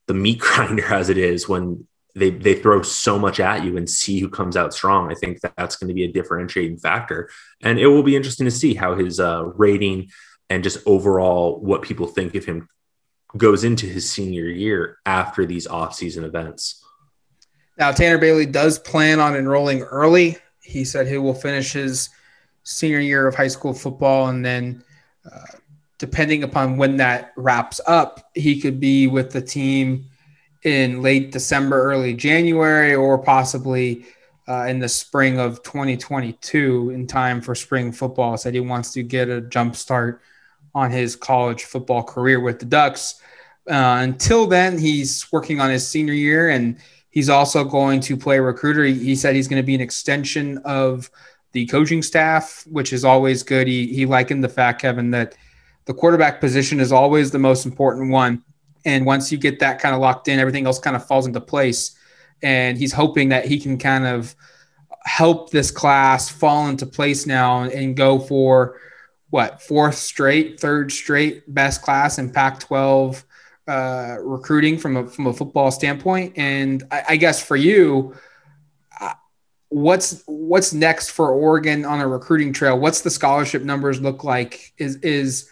the 0.08 0.14
meat 0.14 0.40
grinder 0.40 0.94
as 0.94 1.10
it 1.10 1.18
is 1.18 1.48
when 1.48 1.88
they 2.16 2.32
they 2.32 2.56
throw 2.56 2.82
so 2.82 3.18
much 3.18 3.40
at 3.40 3.64
you 3.64 3.78
and 3.78 3.90
see 3.90 4.20
who 4.20 4.30
comes 4.30 4.58
out 4.58 4.74
strong. 4.74 5.10
I 5.10 5.16
think 5.16 5.40
that 5.42 5.54
that's 5.58 5.78
going 5.78 5.88
to 5.88 5.94
be 5.94 6.04
a 6.04 6.12
differentiating 6.12 6.80
factor, 6.80 7.30
and 7.62 7.80
it 7.80 7.88
will 7.88 8.04
be 8.04 8.16
interesting 8.16 8.46
to 8.46 8.52
see 8.52 8.74
how 8.74 8.96
his 8.96 9.20
uh, 9.20 9.46
rating 9.46 10.10
and 10.50 10.64
just 10.64 10.80
overall 10.86 11.60
what 11.60 11.82
people 11.82 12.08
think 12.08 12.36
of 12.36 12.44
him 12.44 12.68
goes 13.38 13.64
into 13.64 13.86
his 13.86 14.10
senior 14.10 14.48
year 14.48 14.98
after 15.06 15.46
these 15.46 15.68
off-season 15.68 16.24
events. 16.24 16.84
Now 17.78 17.92
Tanner 17.92 18.18
Bailey 18.18 18.48
does 18.48 18.80
plan 18.80 19.20
on 19.20 19.36
enrolling 19.36 19.84
early. 19.84 20.38
He 20.62 20.84
said 20.84 21.08
he 21.08 21.18
will 21.18 21.36
finish 21.36 21.74
his 21.74 22.10
senior 22.64 23.00
year 23.00 23.28
of 23.28 23.36
high 23.36 23.48
school 23.48 23.74
football 23.74 24.28
and 24.28 24.46
then. 24.46 24.84
Uh, 25.30 25.58
depending 26.00 26.44
upon 26.44 26.78
when 26.78 26.98
that 26.98 27.34
wraps 27.36 27.80
up, 27.86 28.32
he 28.34 28.60
could 28.60 28.80
be 28.80 29.06
with 29.06 29.32
the 29.32 29.42
team 29.42 30.06
in 30.64 31.02
late 31.02 31.32
December, 31.32 31.84
early 31.84 32.14
January, 32.14 32.96
or 32.96 33.18
possibly 33.18 34.06
uh, 34.48 34.66
in 34.68 34.80
the 34.80 34.90
spring 34.90 35.40
of 35.40 35.62
2022 35.62 36.90
in 36.90 37.06
time 37.06 37.42
for 37.42 37.54
spring 37.54 37.92
football. 37.92 38.36
Said 38.38 38.54
he 38.54 38.60
wants 38.60 38.92
to 38.94 39.04
get 39.04 39.30
a 39.30 39.42
jump 39.42 39.76
start 39.76 40.22
on 40.74 40.90
his 40.90 41.16
college 41.16 41.66
football 41.66 42.04
career 42.04 42.40
with 42.40 42.60
the 42.60 42.66
Ducks. 42.66 43.22
Uh, 43.70 44.00
until 44.02 44.48
then, 44.48 44.78
he's 44.78 45.32
working 45.32 45.60
on 45.60 45.70
his 45.70 45.88
senior 45.88 46.14
year 46.14 46.50
and 46.50 46.78
he's 47.10 47.30
also 47.30 47.64
going 47.64 48.00
to 48.00 48.18
play 48.18 48.40
recruiter. 48.40 48.84
He, 48.86 48.94
he 48.94 49.16
said 49.16 49.36
he's 49.36 49.48
going 49.48 49.62
to 49.62 49.66
be 49.66 49.76
an 49.76 49.82
extension 49.82 50.58
of 50.60 51.12
the 51.52 51.66
coaching 51.68 52.02
staff, 52.02 52.64
which 52.68 52.94
is 52.94 53.04
always 53.04 53.44
good. 53.44 53.68
He, 53.68 53.88
he 53.88 54.06
likened 54.06 54.44
the 54.44 54.50
fact, 54.50 54.82
Kevin, 54.82 55.12
that 55.12 55.36
the 55.86 55.94
quarterback 55.94 56.40
position 56.40 56.80
is 56.80 56.92
always 56.92 57.32
the 57.32 57.40
most 57.40 57.66
important 57.66 58.12
one. 58.12 58.44
And 58.86 59.06
once 59.06 59.32
you 59.32 59.38
get 59.38 59.60
that 59.60 59.80
kind 59.80 59.96
of 59.96 60.02
locked 60.02 60.28
in, 60.28 60.40
everything 60.40 60.66
else 60.66 60.80
kind 60.80 60.96
of 60.96 61.06
falls 61.06 61.26
into 61.26 61.42
place. 61.42 61.98
And 62.42 62.78
he's 62.78 62.94
hoping 62.94 63.30
that 63.30 63.46
he 63.46 63.60
can 63.60 63.78
kind 63.78 64.06
of 64.06 64.36
help 65.04 65.50
this 65.50 65.72
class 65.72 66.30
fall 66.30 66.68
into 66.68 66.86
place 66.86 67.26
now 67.26 67.64
and 67.64 67.96
go 67.98 68.20
for 68.20 68.80
what 69.30 69.62
fourth 69.62 69.96
straight, 69.96 70.60
third 70.60 70.92
straight 70.92 71.52
best 71.54 71.82
class 71.82 72.18
in 72.18 72.32
Pac-12 72.32 73.24
uh, 73.68 74.18
recruiting 74.22 74.78
from 74.78 74.98
a 74.98 75.08
from 75.08 75.28
a 75.28 75.34
football 75.34 75.70
standpoint. 75.70 76.34
And 76.38 76.84
I, 76.92 77.04
I 77.10 77.16
guess 77.18 77.44
for 77.44 77.56
you, 77.56 78.16
what's 79.70 80.24
what's 80.26 80.74
next 80.74 81.12
for 81.12 81.32
Oregon 81.32 81.86
on 81.86 82.02
a 82.02 82.08
recruiting 82.08 82.52
trail? 82.52 82.78
What's 82.78 83.02
the 83.02 83.10
scholarship 83.10 83.64
numbers 83.64 84.02
look 84.02 84.24
like? 84.24 84.74
Is 84.78 84.98
is 84.98 85.50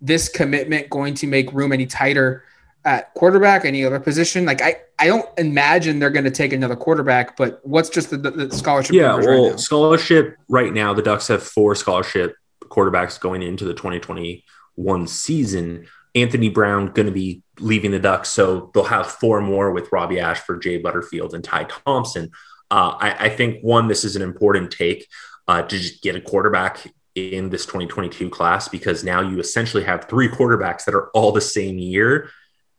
this 0.00 0.28
commitment 0.28 0.90
going 0.90 1.14
to 1.14 1.26
make 1.26 1.52
room 1.52 1.72
any 1.72 1.86
tighter 1.86 2.44
at 2.84 3.12
quarterback, 3.14 3.64
any 3.64 3.84
other 3.84 4.00
position? 4.00 4.44
Like 4.44 4.60
I, 4.60 4.76
I 4.98 5.06
don't 5.06 5.26
imagine 5.38 5.98
they're 5.98 6.10
going 6.10 6.24
to 6.24 6.30
take 6.30 6.52
another 6.52 6.76
quarterback, 6.76 7.36
but 7.36 7.60
what's 7.64 7.88
just 7.88 8.10
the, 8.10 8.16
the 8.16 8.50
scholarship? 8.54 8.94
Yeah, 8.94 9.14
well, 9.16 9.50
right 9.50 9.60
scholarship 9.60 10.36
right 10.48 10.72
now, 10.72 10.92
the 10.92 11.02
Ducks 11.02 11.28
have 11.28 11.42
four 11.42 11.74
scholarship 11.74 12.34
quarterbacks 12.64 13.18
going 13.20 13.42
into 13.42 13.64
the 13.64 13.74
2021 13.74 15.06
season. 15.06 15.86
Anthony 16.16 16.48
Brown 16.48 16.86
going 16.86 17.06
to 17.06 17.12
be 17.12 17.42
leaving 17.60 17.92
the 17.92 18.00
Ducks, 18.00 18.30
so 18.30 18.70
they'll 18.74 18.82
have 18.84 19.06
four 19.06 19.40
more 19.40 19.70
with 19.70 19.92
Robbie 19.92 20.18
Ashford, 20.18 20.60
Jay 20.60 20.76
Butterfield, 20.76 21.34
and 21.34 21.44
Ty 21.44 21.64
Thompson. 21.64 22.32
Uh, 22.70 22.96
I, 22.98 23.26
I, 23.26 23.28
think 23.30 23.62
one, 23.62 23.88
this 23.88 24.04
is 24.04 24.14
an 24.14 24.22
important 24.22 24.70
take 24.70 25.08
uh, 25.48 25.62
to 25.62 25.78
just 25.78 26.02
get 26.02 26.14
a 26.14 26.20
quarterback 26.20 26.86
in 27.14 27.50
this 27.50 27.66
2022 27.66 28.30
class 28.30 28.68
because 28.68 29.02
now 29.02 29.20
you 29.20 29.40
essentially 29.40 29.82
have 29.82 30.04
three 30.04 30.28
quarterbacks 30.28 30.84
that 30.84 30.94
are 30.94 31.10
all 31.10 31.32
the 31.32 31.40
same 31.40 31.78
year. 31.78 32.30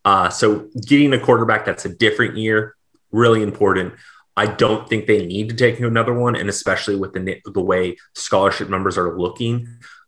Uh, 0.06 0.30
so 0.30 0.70
getting 0.88 1.14
a 1.14 1.20
quarterback 1.20 1.66
that's 1.66 1.86
a 1.86 1.94
different 1.94 2.38
year, 2.38 2.76
really 3.12 3.44
important. 3.44 3.94
I 4.38 4.48
don't 4.48 4.88
think 4.88 5.06
they 5.06 5.26
need 5.26 5.50
to 5.50 5.56
take 5.56 5.80
another 5.80 6.14
one, 6.14 6.36
and 6.36 6.50
especially 6.50 6.96
with 6.96 7.14
the 7.14 7.42
the 7.46 7.62
way 7.62 7.98
scholarship 8.16 8.70
numbers 8.70 8.98
are 8.98 9.18
looking, 9.18 9.68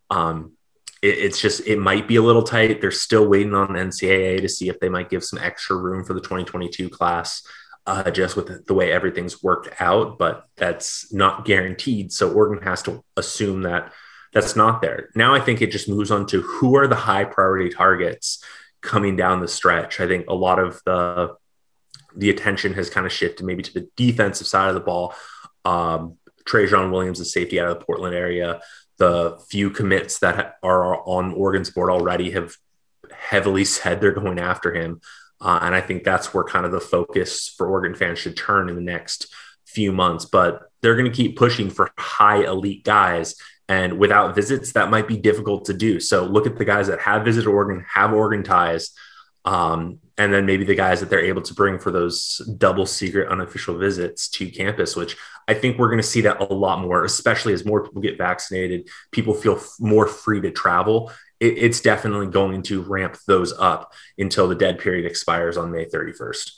um, 0.09 0.53
it, 1.01 1.17
it's 1.19 1.41
just 1.41 1.67
it 1.67 1.77
might 1.77 2.07
be 2.07 2.15
a 2.15 2.21
little 2.21 2.43
tight. 2.43 2.79
They're 2.79 2.91
still 2.91 3.27
waiting 3.27 3.53
on 3.53 3.67
NCAA 3.69 4.41
to 4.41 4.49
see 4.49 4.69
if 4.69 4.79
they 4.79 4.89
might 4.89 5.09
give 5.09 5.23
some 5.23 5.39
extra 5.39 5.75
room 5.75 6.05
for 6.05 6.13
the 6.13 6.21
2022 6.21 6.89
class, 6.89 7.45
uh, 7.85 8.09
just 8.11 8.35
with 8.35 8.65
the, 8.65 8.73
way 8.73 8.91
everything's 8.91 9.43
worked 9.43 9.69
out. 9.81 10.17
But 10.17 10.45
that's 10.55 11.13
not 11.13 11.45
guaranteed, 11.45 12.11
so 12.11 12.31
Oregon 12.31 12.63
has 12.63 12.81
to 12.83 13.03
assume 13.17 13.63
that 13.63 13.93
that's 14.33 14.55
not 14.55 14.81
there. 14.81 15.09
Now 15.15 15.35
I 15.35 15.39
think 15.39 15.61
it 15.61 15.71
just 15.71 15.89
moves 15.89 16.11
on 16.11 16.25
to 16.27 16.41
who 16.41 16.75
are 16.75 16.87
the 16.87 16.95
high 16.95 17.23
priority 17.23 17.69
targets 17.69 18.43
coming 18.81 19.15
down 19.15 19.39
the 19.39 19.47
stretch. 19.47 19.99
I 19.99 20.07
think 20.07 20.27
a 20.27 20.35
lot 20.35 20.59
of 20.59 20.81
the 20.85 21.35
the 22.15 22.29
attention 22.29 22.73
has 22.73 22.89
kind 22.89 23.05
of 23.05 23.11
shifted 23.11 23.43
maybe 23.43 23.63
to 23.63 23.73
the 23.73 23.89
defensive 23.95 24.47
side 24.47 24.69
of 24.69 24.75
the 24.75 24.81
ball. 24.81 25.15
Um, 25.65 26.17
Trajan 26.45 26.91
Williams, 26.91 27.19
the 27.19 27.25
safety 27.25 27.59
out 27.59 27.69
of 27.69 27.79
the 27.79 27.85
Portland 27.85 28.13
area, 28.13 28.61
the 28.97 29.39
few 29.49 29.69
commits 29.69 30.19
that 30.19 30.55
are 30.61 31.07
on 31.07 31.33
Oregon's 31.33 31.71
board 31.71 31.89
already 31.89 32.31
have 32.31 32.55
heavily 33.11 33.65
said 33.65 33.99
they're 33.99 34.11
going 34.11 34.39
after 34.39 34.73
him. 34.73 35.01
Uh, 35.43 35.59
and 35.61 35.75
I 35.75 35.81
think 35.81 36.03
that's 36.03 36.33
where 36.33 36.43
kind 36.43 36.65
of 36.65 36.71
the 36.71 36.79
focus 36.79 37.53
for 37.57 37.67
Oregon 37.67 37.95
fans 37.95 38.19
should 38.19 38.37
turn 38.37 38.69
in 38.69 38.75
the 38.75 38.81
next 38.81 39.27
few 39.65 39.91
months. 39.91 40.25
But 40.25 40.61
they're 40.81 40.95
going 40.95 41.11
to 41.11 41.15
keep 41.15 41.37
pushing 41.37 41.69
for 41.69 41.91
high 41.97 42.45
elite 42.45 42.83
guys. 42.83 43.35
And 43.69 43.97
without 43.97 44.35
visits, 44.35 44.73
that 44.73 44.89
might 44.89 45.07
be 45.07 45.17
difficult 45.17 45.65
to 45.65 45.73
do. 45.73 45.99
So 45.99 46.25
look 46.25 46.47
at 46.47 46.57
the 46.57 46.65
guys 46.65 46.87
that 46.87 46.99
have 46.99 47.25
visited 47.25 47.49
Oregon, 47.49 47.85
have 47.93 48.13
Oregon 48.13 48.43
ties, 48.43 48.91
um, 49.45 49.99
and 50.17 50.33
then 50.33 50.45
maybe 50.45 50.63
the 50.63 50.75
guys 50.75 50.99
that 50.99 51.09
they're 51.09 51.25
able 51.25 51.41
to 51.41 51.53
bring 51.53 51.79
for 51.79 51.91
those 51.91 52.41
double 52.57 52.85
secret 52.85 53.29
unofficial 53.29 53.77
visits 53.77 54.29
to 54.29 54.49
campus, 54.49 54.95
which 54.95 55.17
I 55.47 55.53
think 55.53 55.77
we're 55.77 55.89
going 55.89 56.01
to 56.01 56.07
see 56.07 56.21
that 56.21 56.39
a 56.39 56.53
lot 56.53 56.79
more, 56.79 57.03
especially 57.03 57.53
as 57.53 57.65
more 57.65 57.83
people 57.83 58.01
get 58.01 58.17
vaccinated, 58.17 58.89
people 59.11 59.33
feel 59.33 59.57
f- 59.57 59.75
more 59.79 60.07
free 60.07 60.39
to 60.41 60.51
travel. 60.51 61.11
It, 61.39 61.57
it's 61.57 61.81
definitely 61.81 62.27
going 62.27 62.61
to 62.63 62.81
ramp 62.83 63.17
those 63.27 63.51
up 63.53 63.91
until 64.17 64.47
the 64.47 64.55
dead 64.55 64.79
period 64.79 65.05
expires 65.05 65.57
on 65.57 65.71
May 65.71 65.85
31st. 65.85 66.51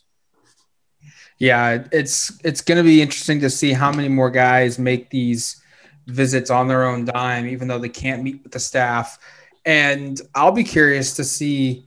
Yeah, 1.38 1.86
it's 1.92 2.40
it's 2.46 2.62
going 2.62 2.78
to 2.78 2.84
be 2.84 3.02
interesting 3.02 3.42
to 3.42 3.50
see 3.50 3.74
how 3.74 3.92
many 3.92 4.08
more 4.08 4.30
guys 4.30 4.80
make 4.80 5.10
these 5.10 5.62
visits 6.08 6.50
on 6.50 6.68
their 6.68 6.86
own 6.86 7.04
dime, 7.04 7.48
even 7.48 7.68
though 7.68 7.80
they 7.80 7.90
can't 7.90 8.24
meet 8.24 8.42
with 8.44 8.54
the 8.54 8.60
staff. 8.60 9.20
And 9.66 10.22
I'll 10.34 10.52
be 10.52 10.64
curious 10.64 11.16
to 11.16 11.24
see 11.24 11.85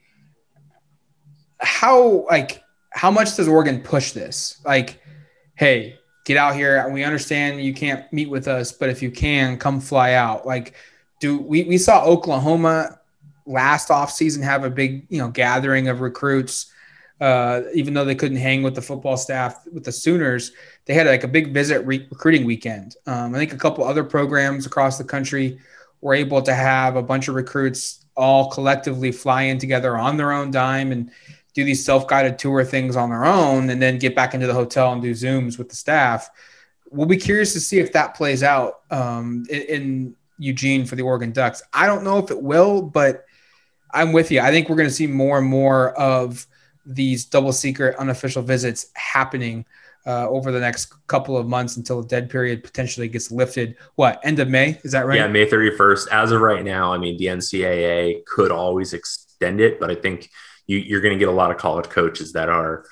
how 1.60 2.26
like 2.26 2.62
how 2.90 3.10
much 3.10 3.36
does 3.36 3.48
Oregon 3.48 3.80
push 3.80 4.12
this? 4.12 4.60
Like, 4.64 5.00
hey, 5.54 5.98
get 6.24 6.36
out 6.36 6.54
here. 6.54 6.88
We 6.90 7.04
understand 7.04 7.62
you 7.62 7.74
can't 7.74 8.10
meet 8.12 8.28
with 8.28 8.48
us, 8.48 8.72
but 8.72 8.88
if 8.88 9.02
you 9.02 9.10
can, 9.10 9.56
come 9.56 9.80
fly 9.80 10.14
out. 10.14 10.46
Like, 10.46 10.74
do 11.20 11.38
we 11.38 11.64
we 11.64 11.78
saw 11.78 12.04
Oklahoma 12.04 12.98
last 13.48 13.88
offseason 13.88 14.42
have 14.42 14.62
a 14.62 14.70
big, 14.70 15.06
you 15.08 15.18
know, 15.18 15.28
gathering 15.28 15.88
of 15.88 16.00
recruits. 16.00 16.72
Uh, 17.20 17.62
even 17.74 17.94
though 17.94 18.04
they 18.04 18.14
couldn't 18.14 18.36
hang 18.36 18.62
with 18.62 18.76
the 18.76 18.82
football 18.82 19.16
staff 19.16 19.66
with 19.72 19.82
the 19.82 19.90
Sooners, 19.90 20.52
they 20.84 20.94
had 20.94 21.08
like 21.08 21.24
a 21.24 21.28
big 21.28 21.52
visit 21.52 21.84
re- 21.84 22.06
recruiting 22.10 22.44
weekend. 22.44 22.94
Um, 23.06 23.34
I 23.34 23.38
think 23.38 23.52
a 23.52 23.56
couple 23.56 23.82
other 23.82 24.04
programs 24.04 24.66
across 24.66 24.98
the 24.98 25.04
country 25.04 25.58
were 26.00 26.14
able 26.14 26.40
to 26.42 26.54
have 26.54 26.94
a 26.94 27.02
bunch 27.02 27.26
of 27.26 27.34
recruits 27.34 28.04
all 28.16 28.50
collectively 28.50 29.10
fly 29.10 29.42
in 29.42 29.58
together 29.58 29.96
on 29.96 30.16
their 30.16 30.30
own 30.30 30.52
dime 30.52 30.92
and 30.92 31.10
do 31.58 31.64
these 31.64 31.84
self-guided 31.84 32.38
tour 32.38 32.62
things 32.62 32.94
on 32.94 33.10
their 33.10 33.24
own 33.24 33.68
and 33.70 33.82
then 33.82 33.98
get 33.98 34.14
back 34.14 34.32
into 34.32 34.46
the 34.46 34.54
hotel 34.54 34.92
and 34.92 35.02
do 35.02 35.10
zooms 35.10 35.58
with 35.58 35.68
the 35.68 35.74
staff 35.74 36.30
we'll 36.92 37.04
be 37.04 37.16
curious 37.16 37.52
to 37.52 37.58
see 37.58 37.80
if 37.80 37.92
that 37.92 38.14
plays 38.14 38.44
out 38.44 38.82
um, 38.92 39.44
in, 39.50 39.62
in, 39.62 40.16
eugene 40.40 40.86
for 40.86 40.94
the 40.94 41.02
oregon 41.02 41.32
ducks 41.32 41.64
i 41.72 41.84
don't 41.84 42.04
know 42.04 42.16
if 42.18 42.30
it 42.30 42.40
will 42.40 42.80
but 42.80 43.24
i'm 43.90 44.12
with 44.12 44.30
you 44.30 44.38
i 44.38 44.52
think 44.52 44.68
we're 44.68 44.76
going 44.76 44.88
to 44.88 44.94
see 44.94 45.08
more 45.08 45.38
and 45.38 45.48
more 45.48 45.90
of 45.98 46.46
these 46.86 47.24
double 47.24 47.52
secret 47.52 47.96
unofficial 47.96 48.40
visits 48.40 48.92
happening 48.94 49.66
uh, 50.06 50.28
over 50.28 50.52
the 50.52 50.60
next 50.60 50.94
couple 51.08 51.36
of 51.36 51.48
months 51.48 51.76
until 51.76 52.00
the 52.00 52.06
dead 52.06 52.30
period 52.30 52.62
potentially 52.62 53.08
gets 53.08 53.30
lifted. 53.30 53.76
What 53.96 54.20
end 54.24 54.38
of 54.38 54.48
May? 54.48 54.80
Is 54.82 54.92
that 54.92 55.04
right? 55.04 55.18
Yeah, 55.18 55.26
May 55.26 55.44
31st. 55.44 56.08
As 56.10 56.32
of 56.32 56.40
right 56.40 56.64
now, 56.64 56.94
I 56.94 56.98
mean, 56.98 57.18
the 57.18 57.26
NCAA 57.26 58.24
could 58.24 58.50
always 58.50 58.94
extend 58.94 59.60
it, 59.60 59.78
but 59.78 59.90
I 59.90 59.96
think 59.96 60.30
you, 60.68 60.78
you're 60.78 61.00
going 61.00 61.14
to 61.14 61.18
get 61.18 61.28
a 61.28 61.32
lot 61.32 61.50
of 61.50 61.56
college 61.56 61.88
coaches 61.88 62.34
that 62.34 62.48
are 62.48 62.84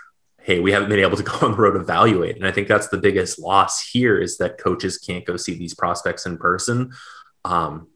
hey, 0.47 0.61
we 0.61 0.71
haven't 0.71 0.88
been 0.88 1.00
able 1.00 1.16
to 1.16 1.23
go 1.25 1.33
on 1.42 1.50
the 1.50 1.56
road 1.56 1.75
evaluate. 1.75 2.37
And 2.37 2.47
I 2.47 2.52
think 2.52 2.68
that's 2.68 2.88
the 2.88 2.99
biggest 2.99 3.37
loss 3.38 3.85
here 3.85 4.16
is 4.16 4.38
that 4.38 4.59
coaches 4.59 4.97
can't 4.97 5.25
go 5.25 5.37
see 5.37 5.54
these 5.54 5.75
prospects 5.75 6.25
in 6.25 6.38
person. 6.38 6.92
Um, 7.45 7.88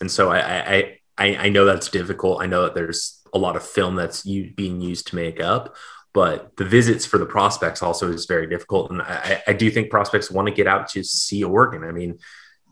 and 0.00 0.10
so 0.10 0.30
I, 0.30 0.96
I, 1.18 1.36
I, 1.36 1.48
know 1.50 1.66
that's 1.66 1.90
difficult. 1.90 2.40
I 2.40 2.46
know 2.46 2.62
that 2.62 2.74
there's 2.74 3.20
a 3.34 3.38
lot 3.38 3.54
of 3.54 3.62
film 3.62 3.96
that's 3.96 4.22
being 4.22 4.80
used 4.80 5.08
to 5.08 5.16
make 5.16 5.40
up, 5.40 5.76
but 6.14 6.56
the 6.56 6.64
visits 6.64 7.04
for 7.04 7.18
the 7.18 7.26
prospects 7.26 7.82
also 7.82 8.10
is 8.10 8.24
very 8.24 8.46
difficult. 8.46 8.90
And 8.90 9.02
I, 9.02 9.42
I 9.46 9.52
do 9.52 9.70
think 9.70 9.90
prospects 9.90 10.30
want 10.30 10.48
to 10.48 10.54
get 10.54 10.66
out 10.66 10.88
to 10.90 11.04
see 11.04 11.44
Oregon. 11.44 11.84
I 11.84 11.92
mean, 11.92 12.18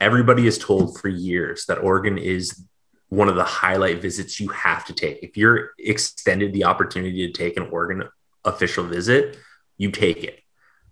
everybody 0.00 0.46
is 0.46 0.56
told 0.56 0.98
for 0.98 1.08
years 1.08 1.66
that 1.66 1.78
Oregon 1.78 2.16
is 2.16 2.64
one 3.08 3.28
of 3.28 3.36
the 3.36 3.44
highlight 3.44 4.02
visits 4.02 4.38
you 4.38 4.48
have 4.48 4.84
to 4.86 4.92
take. 4.92 5.22
If 5.22 5.36
you're 5.36 5.70
extended 5.78 6.52
the 6.52 6.64
opportunity 6.64 7.26
to 7.26 7.32
take 7.32 7.56
an 7.56 7.68
Oregon 7.70 8.04
official 8.44 8.84
visit, 8.84 9.38
you 9.76 9.90
take 9.90 10.24
it. 10.24 10.40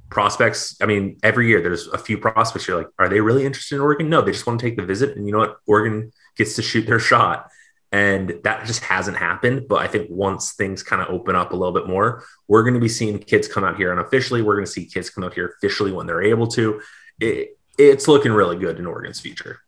Prospects, 0.09 0.77
I 0.81 0.87
mean, 0.87 1.19
every 1.23 1.49
year 1.49 1.61
there's 1.61 1.89
a 1.89 1.99
few 1.99 2.17
prospects. 2.17 2.69
You're 2.69 2.79
like, 2.79 2.89
are 2.99 3.09
they 3.09 3.21
really 3.21 3.45
interested 3.45 3.75
in 3.75 3.81
Oregon? 3.83 4.09
No, 4.09 4.23
they 4.23 4.33
just 4.33 4.47
want 4.47 4.61
to 4.61 4.67
take 4.67 4.77
the 4.77 4.85
visit. 4.85 5.17
And 5.17 5.27
you 5.27 5.33
know 5.33 5.41
what? 5.41 5.59
Oregon 5.67 6.13
gets 6.37 6.57
to 6.57 6.63
shoot 6.63 6.87
their 6.87 6.99
shot. 7.01 7.51
And 7.93 8.41
that 8.45 8.67
just 8.67 8.83
hasn't 8.83 9.17
happened. 9.17 9.69
But 9.69 9.83
I 9.83 9.89
think 9.89 10.09
once 10.11 10.53
things 10.53 10.83
kind 10.83 11.03
of 11.03 11.09
open 11.09 11.37
up 11.37 11.53
a 11.53 11.57
little 11.57 11.75
bit 11.75 11.87
more, 11.87 12.25
we're 12.49 12.63
going 12.63 12.75
to 12.75 12.81
be 12.81 12.89
seeing 12.89 13.19
kids 13.19 13.49
come 13.49 13.65
out 13.65 13.77
here 13.77 13.93
unofficially. 13.93 14.43
We're 14.43 14.55
going 14.55 14.67
to 14.67 14.71
see 14.71 14.87
kids 14.87 15.11
come 15.11 15.25
out 15.25 15.35
here 15.35 15.55
officially 15.57 15.93
when 15.93 16.07
they're 16.07 16.23
able 16.23 16.47
to. 16.49 16.81
It, 17.21 17.59
it's 17.79 18.09
looking 18.09 18.33
really 18.33 18.57
good 18.57 18.79
in 18.79 18.87
Oregon's 18.87 19.21
future 19.21 19.61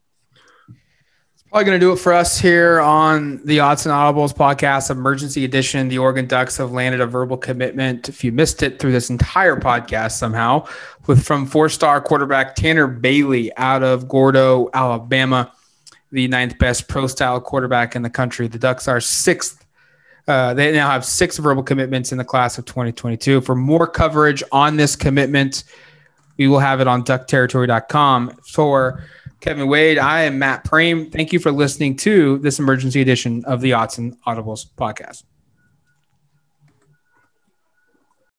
Probably 1.50 1.64
going 1.64 1.80
to 1.80 1.86
do 1.86 1.92
it 1.92 1.96
for 1.96 2.12
us 2.12 2.38
here 2.38 2.78
on 2.78 3.38
the 3.46 3.56
Autzen 3.56 3.90
Audibles 3.90 4.34
podcast, 4.34 4.90
emergency 4.90 5.46
edition. 5.46 5.88
The 5.88 5.96
Oregon 5.96 6.26
Ducks 6.26 6.58
have 6.58 6.72
landed 6.72 7.00
a 7.00 7.06
verbal 7.06 7.38
commitment. 7.38 8.10
If 8.10 8.22
you 8.22 8.32
missed 8.32 8.62
it 8.62 8.78
through 8.78 8.92
this 8.92 9.08
entire 9.08 9.56
podcast 9.56 10.12
somehow, 10.12 10.66
with 11.06 11.24
from 11.24 11.46
four-star 11.46 12.02
quarterback 12.02 12.54
Tanner 12.54 12.86
Bailey 12.86 13.50
out 13.56 13.82
of 13.82 14.08
Gordo, 14.08 14.68
Alabama, 14.74 15.50
the 16.12 16.28
ninth 16.28 16.58
best 16.58 16.86
pro-style 16.86 17.40
quarterback 17.40 17.96
in 17.96 18.02
the 18.02 18.10
country. 18.10 18.46
The 18.46 18.58
Ducks 18.58 18.86
are 18.86 19.00
sixth. 19.00 19.64
Uh, 20.26 20.52
they 20.52 20.70
now 20.70 20.90
have 20.90 21.02
six 21.02 21.38
verbal 21.38 21.62
commitments 21.62 22.12
in 22.12 22.18
the 22.18 22.24
class 22.24 22.58
of 22.58 22.66
2022. 22.66 23.40
For 23.40 23.54
more 23.54 23.86
coverage 23.86 24.42
on 24.52 24.76
this 24.76 24.96
commitment, 24.96 25.64
we 26.36 26.46
will 26.46 26.58
have 26.58 26.82
it 26.82 26.86
on 26.86 27.04
duckterritory.com. 27.04 28.36
For 28.46 29.02
Kevin 29.40 29.68
Wade. 29.68 29.98
I 29.98 30.22
am 30.22 30.38
Matt 30.38 30.64
Prehm. 30.64 31.12
Thank 31.12 31.32
you 31.32 31.38
for 31.38 31.52
listening 31.52 31.96
to 31.96 32.38
this 32.38 32.58
emergency 32.58 33.00
edition 33.00 33.44
of 33.44 33.60
the 33.60 33.72
and 33.72 34.20
Audibles 34.24 34.66
podcast. 34.76 35.22